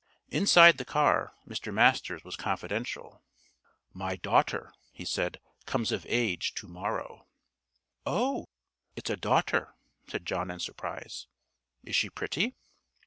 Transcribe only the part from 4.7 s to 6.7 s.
he said, "comes of age to